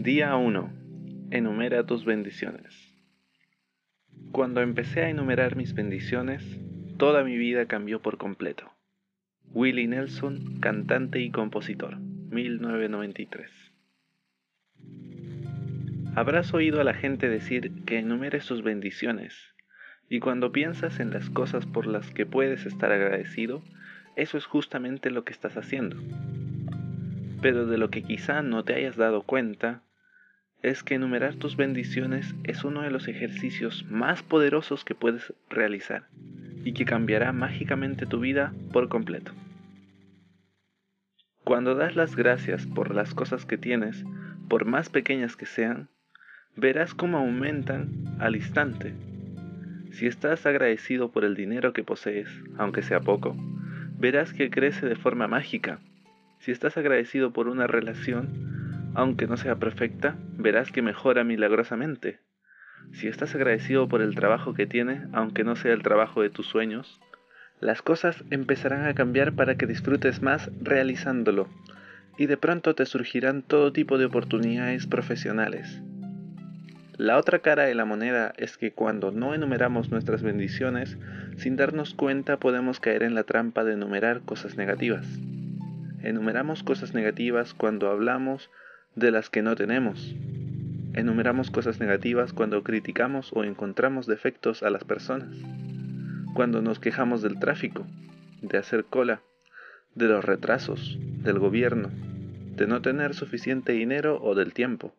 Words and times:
Día 0.00 0.36
1. 0.36 0.72
Enumera 1.32 1.84
tus 1.84 2.04
bendiciones. 2.04 2.94
Cuando 4.30 4.60
empecé 4.60 5.02
a 5.02 5.10
enumerar 5.10 5.56
mis 5.56 5.74
bendiciones, 5.74 6.44
toda 6.98 7.24
mi 7.24 7.36
vida 7.36 7.66
cambió 7.66 8.00
por 8.00 8.16
completo. 8.16 8.70
Willie 9.52 9.88
Nelson, 9.88 10.60
cantante 10.60 11.18
y 11.18 11.32
compositor, 11.32 11.98
1993. 11.98 13.50
Habrás 16.14 16.54
oído 16.54 16.80
a 16.80 16.84
la 16.84 16.94
gente 16.94 17.28
decir 17.28 17.72
que 17.84 17.98
enumeres 17.98 18.44
sus 18.44 18.62
bendiciones, 18.62 19.52
y 20.08 20.20
cuando 20.20 20.52
piensas 20.52 21.00
en 21.00 21.10
las 21.10 21.28
cosas 21.28 21.66
por 21.66 21.88
las 21.88 22.12
que 22.12 22.24
puedes 22.24 22.66
estar 22.66 22.92
agradecido, 22.92 23.64
eso 24.14 24.38
es 24.38 24.46
justamente 24.46 25.10
lo 25.10 25.24
que 25.24 25.32
estás 25.32 25.56
haciendo. 25.56 25.96
Pero 27.42 27.66
de 27.66 27.78
lo 27.78 27.90
que 27.90 28.04
quizá 28.04 28.42
no 28.42 28.62
te 28.62 28.76
hayas 28.76 28.96
dado 28.96 29.22
cuenta 29.22 29.82
es 30.62 30.82
que 30.82 30.94
enumerar 30.94 31.36
tus 31.36 31.56
bendiciones 31.56 32.34
es 32.44 32.64
uno 32.64 32.82
de 32.82 32.90
los 32.90 33.08
ejercicios 33.08 33.84
más 33.88 34.22
poderosos 34.22 34.84
que 34.84 34.94
puedes 34.94 35.32
realizar 35.48 36.08
y 36.64 36.72
que 36.72 36.84
cambiará 36.84 37.32
mágicamente 37.32 38.06
tu 38.06 38.20
vida 38.20 38.52
por 38.72 38.88
completo. 38.88 39.32
Cuando 41.44 41.74
das 41.74 41.96
las 41.96 42.16
gracias 42.16 42.66
por 42.66 42.94
las 42.94 43.14
cosas 43.14 43.46
que 43.46 43.56
tienes, 43.56 44.04
por 44.48 44.64
más 44.64 44.90
pequeñas 44.90 45.36
que 45.36 45.46
sean, 45.46 45.88
verás 46.56 46.92
cómo 46.92 47.18
aumentan 47.18 48.16
al 48.18 48.36
instante. 48.36 48.92
Si 49.92 50.06
estás 50.06 50.44
agradecido 50.44 51.10
por 51.10 51.24
el 51.24 51.34
dinero 51.34 51.72
que 51.72 51.84
posees, 51.84 52.28
aunque 52.58 52.82
sea 52.82 53.00
poco, 53.00 53.36
verás 53.96 54.34
que 54.34 54.50
crece 54.50 54.86
de 54.86 54.96
forma 54.96 55.28
mágica. 55.28 55.78
Si 56.40 56.50
estás 56.50 56.76
agradecido 56.76 57.32
por 57.32 57.48
una 57.48 57.66
relación, 57.66 58.57
aunque 58.98 59.28
no 59.28 59.36
sea 59.36 59.54
perfecta, 59.54 60.16
verás 60.38 60.72
que 60.72 60.82
mejora 60.82 61.22
milagrosamente. 61.22 62.18
Si 62.90 63.06
estás 63.06 63.32
agradecido 63.32 63.86
por 63.86 64.02
el 64.02 64.16
trabajo 64.16 64.54
que 64.54 64.66
tiene, 64.66 65.06
aunque 65.12 65.44
no 65.44 65.54
sea 65.54 65.72
el 65.72 65.84
trabajo 65.84 66.20
de 66.20 66.30
tus 66.30 66.48
sueños, 66.48 67.00
las 67.60 67.80
cosas 67.80 68.24
empezarán 68.30 68.86
a 68.86 68.94
cambiar 68.94 69.34
para 69.34 69.54
que 69.54 69.68
disfrutes 69.68 70.20
más 70.20 70.50
realizándolo, 70.60 71.46
y 72.16 72.26
de 72.26 72.36
pronto 72.38 72.74
te 72.74 72.86
surgirán 72.86 73.42
todo 73.42 73.72
tipo 73.72 73.98
de 73.98 74.06
oportunidades 74.06 74.88
profesionales. 74.88 75.80
La 76.96 77.18
otra 77.18 77.38
cara 77.38 77.66
de 77.66 77.76
la 77.76 77.84
moneda 77.84 78.32
es 78.36 78.56
que 78.56 78.72
cuando 78.72 79.12
no 79.12 79.32
enumeramos 79.32 79.92
nuestras 79.92 80.24
bendiciones, 80.24 80.98
sin 81.36 81.54
darnos 81.54 81.94
cuenta 81.94 82.38
podemos 82.38 82.80
caer 82.80 83.04
en 83.04 83.14
la 83.14 83.22
trampa 83.22 83.62
de 83.62 83.74
enumerar 83.74 84.22
cosas 84.22 84.56
negativas. 84.56 85.06
Enumeramos 86.02 86.64
cosas 86.64 86.94
negativas 86.94 87.54
cuando 87.54 87.90
hablamos 87.90 88.50
de 88.94 89.10
las 89.10 89.30
que 89.30 89.42
no 89.42 89.54
tenemos. 89.56 90.14
Enumeramos 90.94 91.50
cosas 91.50 91.80
negativas 91.80 92.32
cuando 92.32 92.62
criticamos 92.62 93.30
o 93.32 93.44
encontramos 93.44 94.06
defectos 94.06 94.62
a 94.62 94.70
las 94.70 94.84
personas. 94.84 95.36
Cuando 96.34 96.62
nos 96.62 96.78
quejamos 96.80 97.22
del 97.22 97.38
tráfico, 97.38 97.86
de 98.42 98.58
hacer 98.58 98.84
cola, 98.84 99.22
de 99.94 100.06
los 100.06 100.24
retrasos, 100.24 100.98
del 101.22 101.38
gobierno, 101.38 101.90
de 102.56 102.66
no 102.66 102.82
tener 102.82 103.14
suficiente 103.14 103.72
dinero 103.72 104.20
o 104.22 104.34
del 104.34 104.52
tiempo. 104.52 104.94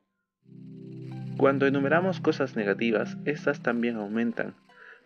Cuando 1.37 1.67
enumeramos 1.67 2.19
cosas 2.19 2.55
negativas, 2.55 3.17
estas 3.25 3.61
también 3.61 3.95
aumentan, 3.95 4.55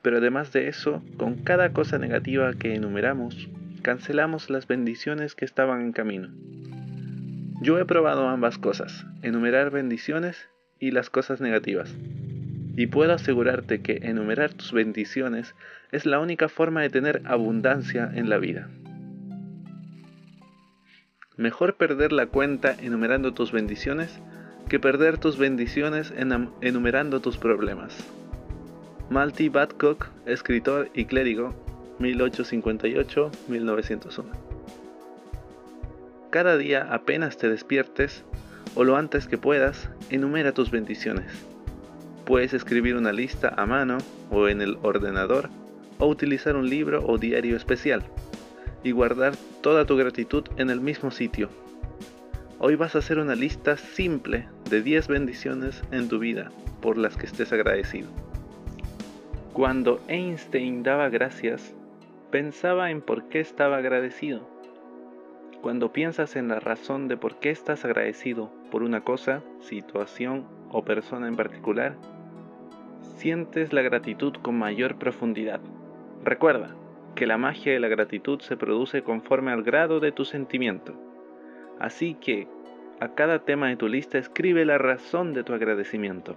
pero 0.02 0.18
además 0.18 0.52
de 0.52 0.68
eso, 0.68 1.02
con 1.18 1.36
cada 1.36 1.73
cosa 1.73 1.97
negativa 1.97 2.53
que 2.53 2.75
enumeramos, 2.75 3.50
cancelamos 3.81 4.50
las 4.50 4.68
bendiciones 4.68 5.36
que 5.36 5.45
estaban 5.45 5.81
en 5.81 5.92
camino. 5.92 6.30
Yo 7.62 7.80
he 7.80 7.86
probado 7.86 8.28
ambas 8.28 8.58
cosas, 8.58 9.06
enumerar 9.22 9.72
bendiciones 9.72 10.50
y 10.80 10.92
las 10.92 11.09
cosas 11.09 11.40
negativas. 11.42 11.96
Y 12.76 12.88
puedo 12.88 13.14
asegurarte 13.14 13.82
que 13.82 14.00
enumerar 14.04 14.54
tus 14.54 14.73
bendiciones 14.73 15.56
es 15.92 16.06
la 16.06 16.20
única 16.20 16.50
forma 16.50 16.81
de 16.81 16.90
tener 16.90 17.22
abundancia 17.25 18.12
en 18.13 18.30
la 18.30 18.38
vida. 18.38 18.69
Mejor 21.38 21.75
perder 21.75 22.12
la 22.12 22.25
cuenta 22.28 22.75
enumerando 22.80 23.34
tus 23.34 23.52
bendiciones 23.52 24.19
que 24.69 24.80
perder 24.80 25.18
tus 25.18 25.38
bendiciones 25.38 26.13
enumerando 26.62 27.19
tus 27.22 27.38
problemas. 27.38 27.97
Malty 29.09 29.50
Badcock, 29.50 30.08
escritor 30.25 30.90
y 30.94 31.03
clérigo, 31.06 31.53
1858-1901. 32.00 34.53
Cada 36.33 36.57
día 36.57 36.88
apenas 36.89 37.38
te 37.38 37.47
despiertes, 37.47 38.23
o 38.73 38.83
lo 38.83 38.97
antes 38.97 39.27
que 39.27 39.38
puedas, 39.38 39.91
enumera 40.09 40.51
tus 40.51 40.71
bendiciones. 40.71 41.45
Puedes 42.25 42.55
escribir 42.55 42.95
una 42.95 43.13
lista 43.13 43.53
a 43.55 43.67
mano 43.67 43.99
o 44.31 44.47
en 44.47 44.59
el 44.63 44.79
ordenador, 44.81 45.51
o 45.99 46.07
utilizar 46.07 46.55
un 46.55 46.67
libro 46.67 47.05
o 47.05 47.19
diario 47.19 47.55
especial, 47.55 48.01
y 48.83 48.89
guardar 48.89 49.35
toda 49.61 49.85
tu 49.85 49.95
gratitud 49.95 50.44
en 50.57 50.71
el 50.71 50.81
mismo 50.81 51.11
sitio 51.11 51.49
Hoy 52.57 52.77
vas 52.77 52.95
a 52.95 52.97
hacer 52.97 53.19
una 53.19 53.35
lista 53.35 53.77
simple 53.77 54.47
de 54.71 54.81
10 54.81 55.09
bendiciones 55.09 55.83
en 55.91 56.09
tu 56.09 56.17
vida 56.17 56.50
por 56.81 56.97
las 56.97 57.15
que 57.15 57.27
estés 57.27 57.53
agradecido. 57.53 58.09
Cuando 59.53 60.01
Einstein 60.07 60.81
daba 60.81 61.09
gracias, 61.09 61.75
pensaba 62.31 62.89
en 62.89 63.01
por 63.01 63.29
qué 63.29 63.39
estaba 63.39 63.77
agradecido. 63.77 64.53
Cuando 65.63 65.94
piensas 65.94 66.35
en 66.35 66.50
la 66.50 66.59
razón 66.59 67.07
de 67.07 67.16
por 67.16 67.40
qué 67.40 67.50
estás 67.50 67.85
agradecido 67.85 68.51
por 68.69 68.84
una 68.84 69.00
cosa, 69.00 69.41
situación 69.62 70.44
o 70.69 70.84
persona 70.84 71.29
en 71.29 71.38
particular, 71.38 71.96
sientes 73.16 73.72
la 73.72 73.81
gratitud 73.81 74.34
con 74.41 74.59
mayor 74.59 74.97
profundidad. 74.97 75.62
Recuerda 76.25 76.75
que 77.16 77.28
la 77.28 77.38
magia 77.38 77.72
de 77.72 77.79
la 77.79 77.88
gratitud 77.88 78.41
se 78.41 78.57
produce 78.57 79.03
conforme 79.03 79.53
al 79.53 79.63
grado 79.63 80.01
de 80.01 80.12
tu 80.12 80.25
sentimiento. 80.25 80.96
Así 81.80 82.16
que 82.16 82.50
a 83.00 83.16
cada 83.16 83.40
tema 83.40 83.69
de 83.69 83.78
tu 83.78 83.88
lista 83.88 84.18
escribe 84.18 84.66
la 84.66 84.78
razón 84.78 85.34
de 85.34 85.45
tu 85.45 85.53
agradecimiento. 85.53 86.35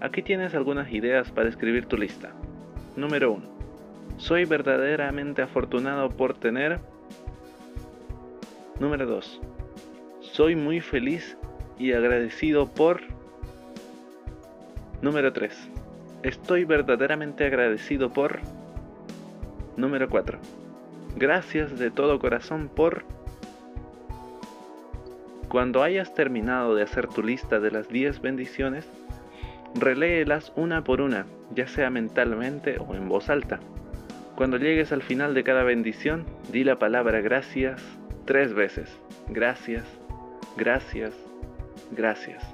Aquí 0.00 0.22
tienes 0.22 0.54
algunas 0.54 0.92
ideas 0.92 1.32
para 1.32 1.48
escribir 1.48 1.86
tu 1.86 1.96
lista. 1.96 2.34
Número 2.94 3.32
1. 3.32 3.44
Soy 4.18 4.44
verdaderamente 4.44 5.42
afortunado 5.42 6.08
por 6.10 6.34
tener... 6.38 6.78
Número 8.78 9.06
2. 9.06 9.40
Soy 10.20 10.54
muy 10.54 10.80
feliz 10.80 11.38
y 11.78 11.92
agradecido 11.92 12.66
por... 12.66 13.00
Número 15.00 15.32
3. 15.32 15.70
Estoy 16.22 16.64
verdaderamente 16.64 17.46
agradecido 17.46 18.12
por... 18.12 18.40
Número 19.78 20.10
4. 20.10 20.38
Gracias 21.16 21.78
de 21.78 21.90
todo 21.90 22.18
corazón 22.18 22.68
por... 22.68 23.04
Cuando 25.48 25.82
hayas 25.82 26.12
terminado 26.12 26.74
de 26.74 26.82
hacer 26.82 27.06
tu 27.06 27.22
lista 27.22 27.60
de 27.60 27.70
las 27.70 27.88
10 27.88 28.20
bendiciones, 28.20 28.86
reléelas 29.74 30.52
una 30.54 30.84
por 30.84 31.00
una, 31.00 31.24
ya 31.54 31.66
sea 31.66 31.88
mentalmente 31.88 32.76
o 32.78 32.94
en 32.94 33.08
voz 33.08 33.30
alta. 33.30 33.58
Cuando 34.34 34.58
llegues 34.58 34.92
al 34.92 35.02
final 35.02 35.32
de 35.32 35.44
cada 35.44 35.62
bendición, 35.62 36.26
di 36.52 36.62
la 36.62 36.78
palabra 36.78 37.22
gracias 37.22 37.82
tres 38.26 38.52
veces. 38.54 39.00
Gracias, 39.28 39.84
gracias, 40.56 41.14
gracias. 41.92 42.44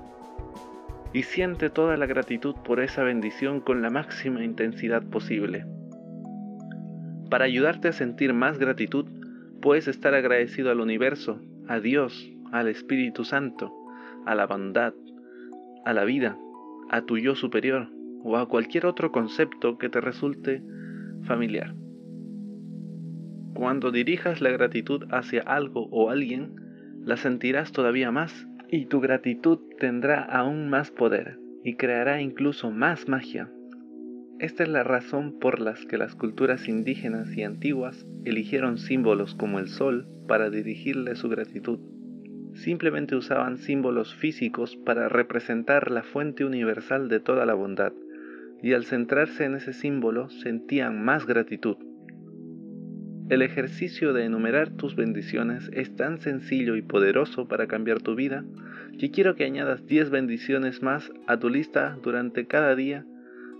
Y 1.12 1.24
siente 1.24 1.70
toda 1.70 1.96
la 1.96 2.06
gratitud 2.06 2.54
por 2.64 2.80
esa 2.80 3.02
bendición 3.02 3.60
con 3.60 3.82
la 3.82 3.90
máxima 3.90 4.44
intensidad 4.44 5.02
posible. 5.02 5.66
Para 7.28 7.46
ayudarte 7.46 7.88
a 7.88 7.92
sentir 7.92 8.32
más 8.34 8.58
gratitud, 8.58 9.06
puedes 9.60 9.88
estar 9.88 10.14
agradecido 10.14 10.70
al 10.70 10.80
universo, 10.80 11.40
a 11.68 11.80
Dios, 11.80 12.30
al 12.50 12.68
Espíritu 12.68 13.24
Santo, 13.24 13.72
a 14.26 14.34
la 14.34 14.46
bondad, 14.46 14.94
a 15.84 15.92
la 15.92 16.04
vida, 16.04 16.36
a 16.90 17.02
tu 17.02 17.18
yo 17.18 17.34
superior 17.34 17.88
o 18.24 18.36
a 18.36 18.48
cualquier 18.48 18.86
otro 18.86 19.12
concepto 19.12 19.78
que 19.78 19.88
te 19.88 20.00
resulte 20.00 20.62
familiar. 21.24 21.74
Cuando 23.54 23.90
dirijas 23.90 24.40
la 24.40 24.50
gratitud 24.50 25.04
hacia 25.10 25.42
algo 25.42 25.88
o 25.90 26.10
alguien, 26.10 26.56
la 27.04 27.16
sentirás 27.16 27.72
todavía 27.72 28.10
más 28.10 28.46
y 28.68 28.86
tu 28.86 29.00
gratitud 29.00 29.58
tendrá 29.78 30.22
aún 30.22 30.68
más 30.70 30.90
poder 30.90 31.38
y 31.62 31.74
creará 31.74 32.20
incluso 32.20 32.70
más 32.70 33.08
magia. 33.08 33.50
Esta 34.38 34.62
es 34.62 34.68
la 34.68 34.82
razón 34.82 35.38
por 35.38 35.60
la 35.60 35.74
que 35.88 35.98
las 35.98 36.14
culturas 36.16 36.68
indígenas 36.68 37.36
y 37.36 37.42
antiguas 37.42 38.06
eligieron 38.24 38.78
símbolos 38.78 39.34
como 39.34 39.58
el 39.58 39.68
sol 39.68 40.08
para 40.26 40.50
dirigirle 40.50 41.14
su 41.14 41.28
gratitud 41.28 41.78
simplemente 42.54 43.16
usaban 43.16 43.58
símbolos 43.58 44.14
físicos 44.14 44.76
para 44.76 45.08
representar 45.08 45.90
la 45.90 46.02
fuente 46.02 46.44
universal 46.44 47.08
de 47.08 47.20
toda 47.20 47.46
la 47.46 47.54
bondad, 47.54 47.92
y 48.62 48.74
al 48.74 48.84
centrarse 48.84 49.44
en 49.44 49.54
ese 49.54 49.72
símbolo 49.72 50.28
sentían 50.30 51.04
más 51.04 51.26
gratitud. 51.26 51.76
El 53.32 53.40
ejercicio 53.40 54.12
de 54.12 54.26
enumerar 54.26 54.68
tus 54.68 54.94
bendiciones 54.94 55.70
es 55.72 55.96
tan 55.96 56.20
sencillo 56.20 56.76
y 56.76 56.82
poderoso 56.82 57.48
para 57.48 57.66
cambiar 57.66 58.02
tu 58.02 58.14
vida 58.14 58.44
que 58.98 59.10
quiero 59.10 59.36
que 59.36 59.44
añadas 59.44 59.86
10 59.86 60.10
bendiciones 60.10 60.82
más 60.82 61.10
a 61.26 61.38
tu 61.38 61.48
lista 61.48 61.96
durante 62.02 62.46
cada 62.46 62.76
día 62.76 63.06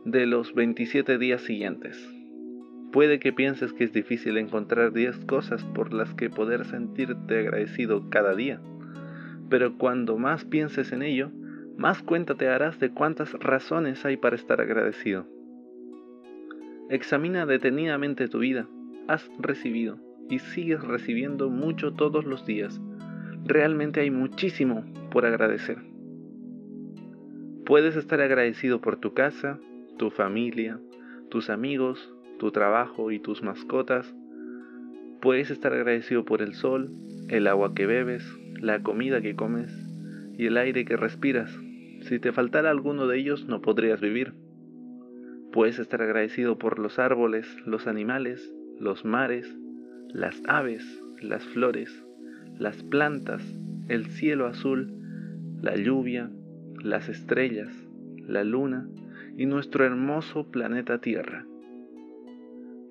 de 0.04 0.26
los 0.26 0.52
27 0.52 1.16
días 1.16 1.40
siguientes. 1.40 1.96
Puede 2.92 3.18
que 3.18 3.32
pienses 3.32 3.72
que 3.72 3.84
es 3.84 3.94
difícil 3.94 4.36
encontrar 4.36 4.92
10 4.92 5.24
cosas 5.24 5.64
por 5.64 5.94
las 5.94 6.12
que 6.12 6.28
poder 6.28 6.66
sentirte 6.66 7.38
agradecido 7.38 8.10
cada 8.10 8.34
día, 8.34 8.60
pero 9.48 9.78
cuando 9.78 10.18
más 10.18 10.44
pienses 10.44 10.92
en 10.92 11.00
ello, 11.00 11.30
más 11.78 12.02
cuenta 12.02 12.34
te 12.34 12.46
harás 12.46 12.78
de 12.78 12.90
cuántas 12.90 13.32
razones 13.40 14.04
hay 14.04 14.18
para 14.18 14.36
estar 14.36 14.60
agradecido. 14.60 15.26
Examina 16.90 17.46
detenidamente 17.46 18.28
tu 18.28 18.40
vida. 18.40 18.68
Has 19.08 19.30
recibido 19.38 19.98
y 20.28 20.38
sigues 20.38 20.82
recibiendo 20.82 21.50
mucho 21.50 21.92
todos 21.92 22.24
los 22.24 22.46
días. 22.46 22.80
Realmente 23.44 24.00
hay 24.00 24.10
muchísimo 24.10 24.84
por 25.10 25.26
agradecer. 25.26 25.78
Puedes 27.66 27.96
estar 27.96 28.20
agradecido 28.20 28.80
por 28.80 28.96
tu 28.96 29.14
casa, 29.14 29.58
tu 29.98 30.10
familia, 30.10 30.78
tus 31.30 31.50
amigos, 31.50 32.12
tu 32.38 32.50
trabajo 32.50 33.10
y 33.10 33.18
tus 33.18 33.42
mascotas. 33.42 34.14
Puedes 35.20 35.50
estar 35.50 35.72
agradecido 35.72 36.24
por 36.24 36.42
el 36.42 36.54
sol, 36.54 36.90
el 37.28 37.46
agua 37.46 37.74
que 37.74 37.86
bebes, 37.86 38.24
la 38.60 38.82
comida 38.82 39.20
que 39.20 39.36
comes 39.36 39.72
y 40.36 40.46
el 40.46 40.56
aire 40.56 40.84
que 40.84 40.96
respiras. 40.96 41.56
Si 42.02 42.18
te 42.18 42.32
faltara 42.32 42.70
alguno 42.70 43.06
de 43.06 43.18
ellos 43.18 43.46
no 43.46 43.60
podrías 43.60 44.00
vivir. 44.00 44.34
Puedes 45.52 45.78
estar 45.78 46.02
agradecido 46.02 46.58
por 46.58 46.78
los 46.78 46.98
árboles, 46.98 47.46
los 47.66 47.86
animales, 47.86 48.52
los 48.82 49.04
mares, 49.04 49.56
las 50.12 50.42
aves, 50.48 50.84
las 51.20 51.44
flores, 51.44 52.04
las 52.58 52.82
plantas, 52.82 53.40
el 53.86 54.06
cielo 54.06 54.46
azul, 54.46 54.92
la 55.60 55.76
lluvia, 55.76 56.32
las 56.82 57.08
estrellas, 57.08 57.72
la 58.26 58.42
luna 58.42 58.88
y 59.36 59.46
nuestro 59.46 59.84
hermoso 59.84 60.50
planeta 60.50 60.98
Tierra. 60.98 61.46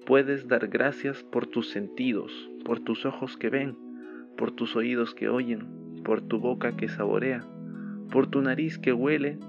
Puedes 0.05 0.47
dar 0.47 0.69
gracias 0.69 1.23
por 1.23 1.47
tus 1.47 1.69
sentidos, 1.69 2.31
por 2.63 2.79
tus 2.79 3.05
ojos 3.05 3.35
que 3.35 3.49
ven, 3.49 3.75
por 4.37 4.53
tus 4.53 4.77
oídos 4.77 5.13
que 5.13 5.27
oyen, 5.27 6.03
por 6.05 6.21
tu 6.21 6.39
boca 6.39 6.77
que 6.77 6.87
saborea, 6.87 7.45
por 8.09 8.27
tu 8.27 8.41
nariz 8.41 8.79
que 8.79 8.93
huele 8.93 9.39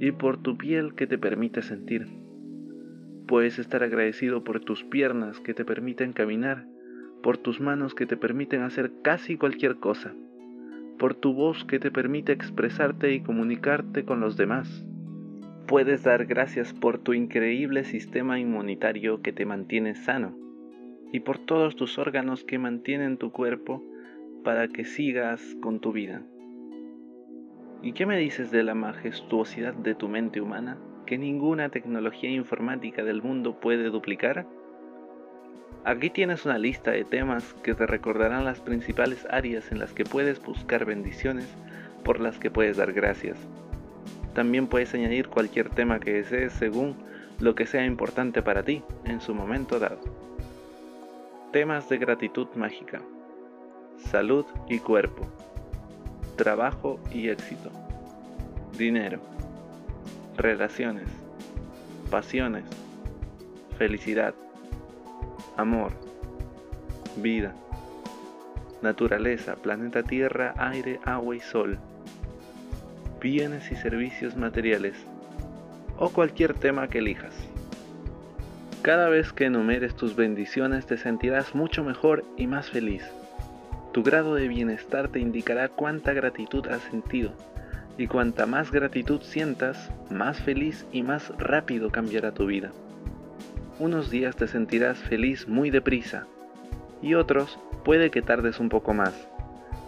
y 0.00 0.12
por 0.12 0.42
tu 0.42 0.56
piel 0.56 0.94
que 0.94 1.06
te 1.06 1.18
permite 1.18 1.60
sentir. 1.60 2.21
Puedes 3.26 3.58
estar 3.58 3.82
agradecido 3.82 4.44
por 4.44 4.60
tus 4.60 4.84
piernas 4.84 5.40
que 5.40 5.54
te 5.54 5.64
permiten 5.64 6.12
caminar 6.12 6.66
por 7.22 7.38
tus 7.38 7.60
manos 7.60 7.94
que 7.94 8.06
te 8.06 8.16
permiten 8.16 8.62
hacer 8.62 8.92
casi 9.02 9.38
cualquier 9.38 9.76
cosa, 9.76 10.12
por 10.98 11.14
tu 11.14 11.32
voz 11.32 11.64
que 11.64 11.78
te 11.78 11.90
permite 11.90 12.32
expresarte 12.32 13.14
y 13.14 13.20
comunicarte 13.20 14.04
con 14.04 14.20
los 14.20 14.36
demás. 14.36 14.84
Puedes 15.66 16.02
dar 16.02 16.26
gracias 16.26 16.74
por 16.74 16.98
tu 16.98 17.14
increíble 17.14 17.84
sistema 17.84 18.38
inmunitario 18.38 19.22
que 19.22 19.32
te 19.32 19.46
mantiene 19.46 19.94
sano 19.94 20.36
y 21.12 21.20
por 21.20 21.38
todos 21.38 21.76
tus 21.76 21.98
órganos 21.98 22.44
que 22.44 22.58
mantienen 22.58 23.16
tu 23.16 23.30
cuerpo 23.30 23.82
para 24.44 24.68
que 24.68 24.84
sigas 24.84 25.56
con 25.60 25.80
tu 25.80 25.92
vida. 25.92 26.22
¿Y 27.82 27.92
qué 27.92 28.06
me 28.06 28.18
dices 28.18 28.50
de 28.50 28.62
la 28.64 28.74
majestuosidad 28.74 29.74
de 29.74 29.94
tu 29.94 30.08
mente 30.08 30.40
humana 30.40 30.78
que 31.12 31.18
ninguna 31.18 31.68
tecnología 31.68 32.30
informática 32.30 33.04
del 33.04 33.20
mundo 33.20 33.60
puede 33.60 33.90
duplicar? 33.90 34.46
Aquí 35.84 36.08
tienes 36.08 36.46
una 36.46 36.56
lista 36.56 36.90
de 36.90 37.04
temas 37.04 37.52
que 37.62 37.74
te 37.74 37.86
recordarán 37.86 38.46
las 38.46 38.60
principales 38.60 39.26
áreas 39.28 39.70
en 39.70 39.78
las 39.78 39.92
que 39.92 40.06
puedes 40.06 40.42
buscar 40.42 40.86
bendiciones 40.86 41.46
por 42.02 42.18
las 42.18 42.38
que 42.38 42.50
puedes 42.50 42.78
dar 42.78 42.94
gracias. 42.94 43.36
También 44.32 44.68
puedes 44.68 44.94
añadir 44.94 45.28
cualquier 45.28 45.68
tema 45.68 46.00
que 46.00 46.14
desees 46.14 46.54
según 46.54 46.96
lo 47.40 47.54
que 47.54 47.66
sea 47.66 47.84
importante 47.84 48.40
para 48.40 48.62
ti 48.62 48.82
en 49.04 49.20
su 49.20 49.34
momento 49.34 49.78
dado. 49.78 50.00
Temas 51.52 51.90
de 51.90 51.98
gratitud 51.98 52.48
mágica. 52.54 53.02
Salud 53.98 54.46
y 54.66 54.78
cuerpo. 54.78 55.26
Trabajo 56.36 56.98
y 57.12 57.28
éxito. 57.28 57.70
Dinero. 58.78 59.20
Relaciones. 60.36 61.08
Pasiones. 62.10 62.64
Felicidad 63.78 64.34
amor, 65.56 65.92
vida, 67.16 67.54
naturaleza, 68.80 69.56
planeta 69.56 70.02
Tierra, 70.02 70.54
aire, 70.56 70.98
agua 71.04 71.36
y 71.36 71.40
sol, 71.40 71.78
bienes 73.20 73.70
y 73.70 73.76
servicios 73.76 74.36
materiales, 74.36 74.96
o 75.98 76.10
cualquier 76.10 76.54
tema 76.54 76.88
que 76.88 76.98
elijas. 76.98 77.34
Cada 78.82 79.08
vez 79.08 79.32
que 79.32 79.44
enumeres 79.44 79.94
tus 79.94 80.16
bendiciones 80.16 80.86
te 80.86 80.96
sentirás 80.96 81.54
mucho 81.54 81.84
mejor 81.84 82.24
y 82.36 82.48
más 82.48 82.70
feliz. 82.70 83.04
Tu 83.92 84.02
grado 84.02 84.34
de 84.34 84.48
bienestar 84.48 85.08
te 85.08 85.20
indicará 85.20 85.68
cuánta 85.68 86.12
gratitud 86.12 86.66
has 86.66 86.82
sentido, 86.82 87.32
y 87.98 88.06
cuanta 88.06 88.46
más 88.46 88.70
gratitud 88.70 89.20
sientas, 89.22 89.90
más 90.10 90.40
feliz 90.40 90.86
y 90.92 91.02
más 91.02 91.30
rápido 91.38 91.90
cambiará 91.90 92.32
tu 92.32 92.46
vida. 92.46 92.70
Unos 93.78 94.10
días 94.10 94.36
te 94.36 94.46
sentirás 94.48 94.98
feliz 94.98 95.48
muy 95.48 95.70
deprisa 95.70 96.26
y 97.02 97.14
otros 97.14 97.58
puede 97.84 98.10
que 98.10 98.22
tardes 98.22 98.60
un 98.60 98.68
poco 98.68 98.94
más. 98.94 99.28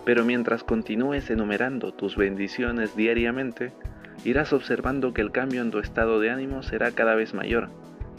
Pero 0.05 0.25
mientras 0.25 0.65
continúes 0.65 1.31
enumerando 1.31 1.93
tus 1.93 2.17
bendiciones 2.17 2.95
diariamente, 2.95 3.73
irás 4.25 4.53
observando 4.53 5.15
que 5.15 5.23
el 5.23 5.33
cambio 5.33 5.63
en 5.63 5.71
tu 5.71 5.79
estado 5.79 6.21
de 6.21 6.31
ánimo 6.31 6.63
será 6.63 6.91
cada 6.91 7.15
vez 7.15 7.33
mayor 7.33 7.69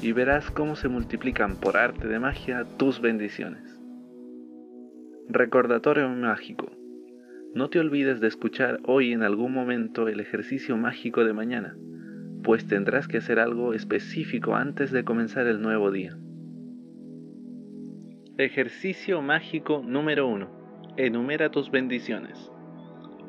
y 0.02 0.12
verás 0.12 0.50
cómo 0.50 0.76
se 0.76 0.88
multiplican 0.88 1.56
por 1.58 1.78
arte 1.78 2.08
de 2.08 2.20
magia 2.20 2.66
tus 2.78 3.02
bendiciones. 3.02 3.80
Recordatorio 5.28 6.10
mágico. 6.10 6.72
No 7.56 7.70
te 7.70 7.80
olvides 7.80 8.20
de 8.20 8.28
escuchar 8.28 8.80
hoy 8.86 9.14
en 9.14 9.24
algún 9.24 9.54
momento 9.54 10.08
el 10.08 10.20
ejercicio 10.20 10.78
mágico 10.78 11.24
de 11.24 11.34
mañana 11.34 11.76
pues 12.46 12.68
tendrás 12.68 13.08
que 13.08 13.18
hacer 13.18 13.40
algo 13.40 13.74
específico 13.74 14.56
antes 14.56 14.92
de 14.92 15.04
comenzar 15.04 15.48
el 15.48 15.62
nuevo 15.62 15.90
día. 15.90 16.16
Ejercicio 18.38 19.22
mágico 19.24 19.82
número 19.84 20.28
1. 20.28 20.94
Enumera 20.98 21.50
tus 21.50 21.72
bendiciones. 21.72 22.52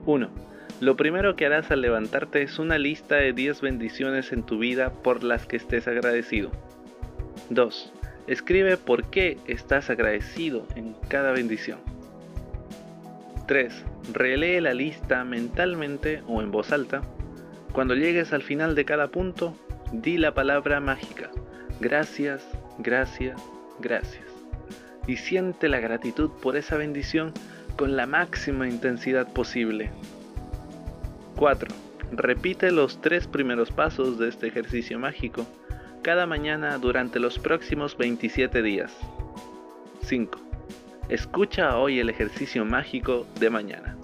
1. 0.04 0.28
Lo 0.80 0.96
primero 0.96 1.34
que 1.34 1.46
harás 1.46 1.70
al 1.70 1.80
levantarte 1.80 2.42
es 2.42 2.58
una 2.58 2.76
lista 2.76 3.16
de 3.16 3.32
10 3.32 3.62
bendiciones 3.62 4.32
en 4.32 4.42
tu 4.42 4.58
vida 4.58 4.92
por 4.92 5.24
las 5.24 5.46
que 5.46 5.56
estés 5.56 5.88
agradecido. 5.88 6.50
2. 7.48 7.92
Escribe 8.26 8.76
por 8.76 9.08
qué 9.08 9.38
estás 9.46 9.88
agradecido 9.88 10.66
en 10.76 10.94
cada 11.08 11.32
bendición. 11.32 11.95
3. 13.46 13.84
Relee 14.12 14.60
la 14.60 14.74
lista 14.74 15.24
mentalmente 15.24 16.22
o 16.26 16.42
en 16.42 16.50
voz 16.50 16.72
alta 16.72 17.02
cuando 17.76 17.94
llegues 17.94 18.32
al 18.32 18.42
final 18.42 18.74
de 18.74 18.86
cada 18.86 19.08
punto, 19.08 19.54
di 19.92 20.16
la 20.16 20.32
palabra 20.32 20.80
mágica. 20.80 21.30
Gracias, 21.78 22.42
gracias, 22.78 23.38
gracias. 23.80 24.24
Y 25.06 25.18
siente 25.18 25.68
la 25.68 25.78
gratitud 25.78 26.30
por 26.40 26.56
esa 26.56 26.78
bendición 26.78 27.34
con 27.76 27.94
la 27.94 28.06
máxima 28.06 28.66
intensidad 28.66 29.30
posible. 29.30 29.90
4. 31.36 31.68
Repite 32.12 32.72
los 32.72 33.02
tres 33.02 33.26
primeros 33.26 33.70
pasos 33.70 34.18
de 34.18 34.30
este 34.30 34.46
ejercicio 34.46 34.98
mágico 34.98 35.46
cada 36.00 36.24
mañana 36.24 36.78
durante 36.78 37.20
los 37.20 37.38
próximos 37.38 37.94
27 37.98 38.62
días. 38.62 38.96
5. 40.00 40.45
Escucha 41.08 41.76
hoy 41.76 42.00
el 42.00 42.10
ejercicio 42.10 42.64
mágico 42.64 43.26
de 43.38 43.48
mañana. 43.48 43.95